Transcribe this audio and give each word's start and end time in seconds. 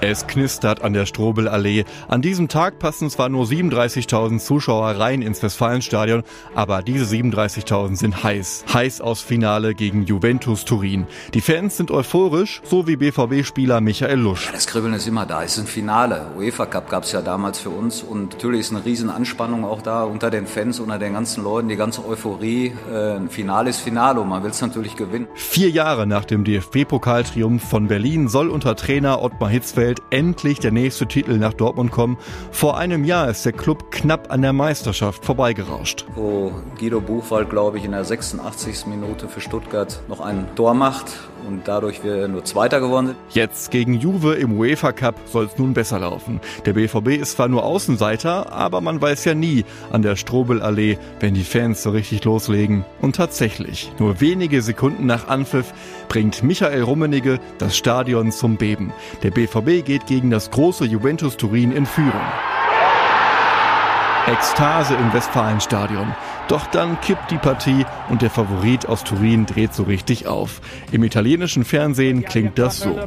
Es 0.00 0.28
knistert 0.28 0.82
an 0.82 0.92
der 0.92 1.06
Strobelallee. 1.06 1.84
An 2.06 2.22
diesem 2.22 2.46
Tag 2.46 2.78
passen 2.78 3.10
zwar 3.10 3.28
nur 3.28 3.46
37.000 3.46 4.38
Zuschauer 4.38 4.90
rein 4.90 5.22
ins 5.22 5.42
Westfalenstadion, 5.42 6.22
aber 6.54 6.82
diese 6.82 7.04
37.000 7.04 7.96
sind 7.96 8.22
heiß. 8.22 8.64
Heiß 8.72 9.00
aus 9.00 9.20
Finale 9.22 9.74
gegen 9.74 10.04
Juventus 10.04 10.64
Turin. 10.64 11.08
Die 11.34 11.40
Fans 11.40 11.76
sind 11.76 11.90
euphorisch, 11.90 12.62
so 12.62 12.86
wie 12.86 12.94
BVB-Spieler 12.94 13.80
Michael 13.80 14.20
Lusch. 14.20 14.46
Ja, 14.46 14.52
das 14.52 14.68
Kribbeln 14.68 14.94
ist 14.94 15.08
immer 15.08 15.26
da. 15.26 15.42
Es 15.42 15.54
ist 15.54 15.64
ein 15.64 15.66
Finale. 15.66 16.30
UEFA 16.36 16.66
Cup 16.66 16.88
gab 16.88 17.02
es 17.02 17.10
ja 17.10 17.20
damals 17.20 17.58
für 17.58 17.70
uns 17.70 18.00
und 18.04 18.34
natürlich 18.34 18.60
ist 18.60 18.70
eine 18.70 18.84
riesen 18.84 19.10
Anspannung 19.10 19.64
auch 19.64 19.82
da 19.82 20.04
unter 20.04 20.30
den 20.30 20.46
Fans, 20.46 20.78
unter 20.78 21.00
den 21.00 21.14
ganzen 21.14 21.42
Leuten, 21.42 21.68
die 21.68 21.76
ganze 21.76 22.06
Euphorie. 22.06 22.72
Äh, 22.88 23.16
ein 23.16 23.30
Finale 23.30 23.70
ist 23.70 23.80
Finale 23.80 24.20
und 24.20 24.28
man 24.28 24.44
will 24.44 24.50
es 24.50 24.60
natürlich 24.60 24.94
gewinnen. 24.94 25.26
Vier 25.34 25.70
Jahre 25.70 26.06
nach 26.06 26.24
dem 26.24 26.44
DFB-Pokaltriumph 26.44 27.68
von 27.68 27.88
Berlin 27.88 28.28
soll 28.28 28.48
unter 28.48 28.76
Trainer 28.76 29.22
Ottmar 29.22 29.50
Hitzfeld 29.50 29.87
Bielefeld 29.88 30.02
endlich 30.10 30.58
der 30.58 30.72
nächste 30.72 31.06
Titel 31.06 31.38
nach 31.38 31.54
Dortmund 31.54 31.90
kommen. 31.90 32.18
Vor 32.50 32.76
einem 32.76 33.04
Jahr 33.04 33.28
ist 33.28 33.44
der 33.44 33.52
Club 33.52 33.90
knapp 33.90 34.30
an 34.30 34.42
der 34.42 34.52
Meisterschaft 34.52 35.24
vorbeigerauscht. 35.24 36.04
Wo 36.14 36.52
Guido 36.78 37.00
Buchwald, 37.00 37.50
glaube 37.50 37.78
ich, 37.78 37.84
in 37.84 37.92
der 37.92 38.04
86. 38.04 38.86
Minute 38.86 39.28
für 39.28 39.40
Stuttgart 39.40 40.00
noch 40.08 40.20
ein 40.20 40.46
Tor 40.56 40.74
macht 40.74 41.06
und 41.46 41.66
dadurch 41.66 42.04
wir 42.04 42.28
nur 42.28 42.44
Zweiter 42.44 42.80
geworden 42.80 43.08
sind. 43.08 43.16
Jetzt 43.30 43.70
gegen 43.70 43.94
Juve 43.94 44.34
im 44.34 44.58
UEFA 44.58 44.92
Cup 44.92 45.14
soll 45.26 45.46
es 45.46 45.58
nun 45.58 45.74
besser 45.74 45.98
laufen. 45.98 46.40
Der 46.66 46.72
BVB 46.74 47.08
ist 47.20 47.32
zwar 47.32 47.48
nur 47.48 47.64
Außenseiter, 47.64 48.52
aber 48.52 48.80
man 48.80 49.00
weiß 49.00 49.24
ja 49.24 49.34
nie 49.34 49.64
an 49.90 50.02
der 50.02 50.16
Strobelallee, 50.16 50.98
wenn 51.20 51.34
die 51.34 51.44
Fans 51.44 51.82
so 51.82 51.90
richtig 51.90 52.24
loslegen. 52.24 52.84
Und 53.00 53.16
tatsächlich, 53.16 53.92
nur 53.98 54.20
wenige 54.20 54.62
Sekunden 54.62 55.06
nach 55.06 55.28
Anpfiff 55.28 55.72
bringt 56.08 56.42
Michael 56.42 56.82
Rummenigge 56.82 57.38
das 57.58 57.76
Stadion 57.76 58.32
zum 58.32 58.56
Beben. 58.56 58.92
Der 59.22 59.30
BVB 59.30 59.77
geht 59.82 60.06
gegen 60.06 60.30
das 60.30 60.50
große 60.50 60.84
Juventus 60.84 61.36
Turin 61.36 61.72
in 61.72 61.86
Führung. 61.86 62.20
Ekstase 64.28 64.94
im 64.94 65.12
Westfalenstadion. 65.12 66.14
Doch 66.48 66.66
dann 66.66 67.00
kippt 67.00 67.30
die 67.30 67.38
Partie 67.38 67.86
und 68.10 68.20
der 68.20 68.30
Favorit 68.30 68.86
aus 68.86 69.02
Turin 69.04 69.46
dreht 69.46 69.72
so 69.72 69.84
richtig 69.84 70.26
auf. 70.26 70.60
Im 70.92 71.02
italienischen 71.02 71.64
Fernsehen 71.64 72.24
klingt 72.24 72.58
das 72.58 72.80
so. 72.80 72.98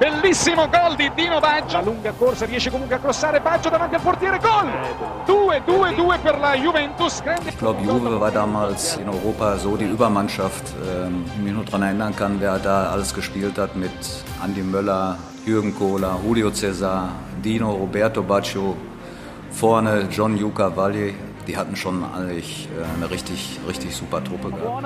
Bellissimo 0.00 0.66
gol 0.70 0.96
di 0.96 1.10
Dino 1.14 1.40
Baggio. 1.40 1.76
La 1.76 1.82
lunga 1.82 2.10
corsa 2.12 2.46
riesce 2.46 2.70
comunque 2.70 2.94
a 2.94 2.98
crossare 2.98 3.38
Baggio 3.38 3.68
davanti 3.68 3.96
al 3.96 4.00
portiere. 4.00 4.38
Gol! 4.38 4.70
2-2-2 5.26 6.20
per 6.22 6.38
la 6.38 6.54
Juventus. 6.54 7.22
Ich 7.46 7.58
glaube, 7.58 7.82
Juve 7.82 8.18
war 8.18 8.30
damals 8.30 8.96
in 8.96 9.10
Europa 9.10 9.58
so 9.58 9.76
die 9.76 9.84
Übermannschaft. 9.84 10.72
Ähm, 10.90 11.26
ich 11.26 11.42
mich 11.42 11.52
nur 11.52 11.64
daran 11.66 11.82
erinnern 11.82 12.16
kann, 12.16 12.40
wer 12.40 12.58
da 12.58 12.92
alles 12.92 13.12
gespielt 13.12 13.58
hat 13.58 13.76
mit 13.76 13.92
Andy 14.42 14.62
Möller, 14.62 15.18
Jürgen 15.44 15.74
Kohler, 15.74 16.18
Julio 16.24 16.50
Cesar, 16.50 17.10
Dino, 17.44 17.70
Roberto 17.70 18.22
Baggio, 18.22 18.76
vorne 19.50 20.08
John 20.10 20.34
Yuka 20.34 20.74
Valle, 20.74 21.12
die 21.46 21.56
hatten 21.56 21.76
schon 21.76 22.04
eigentlich 22.04 22.68
äh, 22.78 22.96
eine 22.96 23.10
richtig, 23.10 23.58
richtig 23.68 23.94
super 23.94 24.22
Truppe 24.22 24.50
gehabt. 24.50 24.84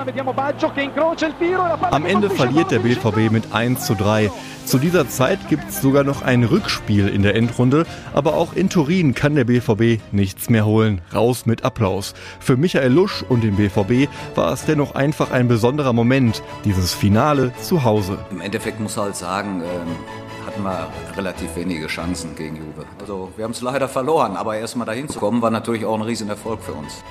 Am 1.91 2.05
Ende 2.05 2.29
verliert 2.29 2.71
der 2.71 2.79
BVB 2.79 3.31
mit 3.31 3.53
1 3.53 3.85
zu 3.85 3.95
3. 3.95 4.31
Zu 4.65 4.79
dieser 4.79 5.07
Zeit 5.07 5.47
gibt 5.47 5.69
es 5.69 5.81
sogar 5.81 6.03
noch 6.03 6.23
ein 6.23 6.43
Rückspiel 6.43 7.07
in 7.07 7.21
der 7.21 7.35
Endrunde, 7.35 7.85
aber 8.13 8.33
auch 8.33 8.53
in 8.53 8.69
Turin 8.69 9.13
kann 9.13 9.35
der 9.35 9.43
BVB 9.43 10.01
nichts 10.11 10.49
mehr 10.49 10.65
holen. 10.65 11.01
Raus 11.13 11.45
mit 11.45 11.63
Applaus. 11.63 12.15
Für 12.39 12.57
Michael 12.57 12.91
Lusch 12.91 13.23
und 13.27 13.43
den 13.43 13.57
BVB 13.57 14.09
war 14.33 14.51
es 14.51 14.65
dennoch 14.65 14.95
einfach 14.95 15.31
ein 15.31 15.47
besonderer 15.47 15.93
Moment, 15.93 16.41
dieses 16.63 16.93
Finale 16.95 17.53
zu 17.61 17.83
Hause. 17.83 18.17
Im 18.31 18.41
Endeffekt 18.41 18.79
muss 18.79 18.97
halt 18.97 19.15
sagen, 19.15 19.61
ähm 19.61 20.24
hatten 20.45 20.63
wir 20.63 20.87
relativ 21.15 21.55
wenige 21.55 21.87
Chancen 21.87 22.35
gegen 22.35 22.57
Juve. 22.57 22.85
Also 22.99 23.31
wir 23.35 23.43
haben 23.43 23.51
es 23.51 23.61
leider 23.61 23.87
verloren, 23.87 24.35
aber 24.35 24.57
erstmal 24.57 24.85
dahin 24.85 25.09
zu 25.09 25.19
kommen, 25.19 25.41
war 25.41 25.51
natürlich 25.51 25.85
auch 25.85 25.95
ein 25.95 26.01
Riesenerfolg 26.01 26.61
für 26.61 26.73
uns. 26.73 27.03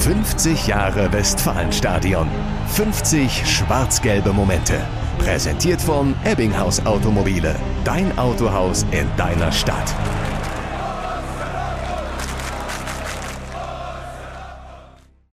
50 0.00 0.68
Jahre 0.68 1.12
Westfalenstadion. 1.12 2.28
50 2.68 3.46
schwarz-gelbe 3.46 4.32
Momente. 4.32 4.80
Präsentiert 5.18 5.82
von 5.82 6.14
Ebbinghaus 6.24 6.84
Automobile. 6.86 7.54
Dein 7.84 8.16
Autohaus 8.18 8.86
in 8.90 9.06
deiner 9.16 9.52
Stadt. 9.52 9.94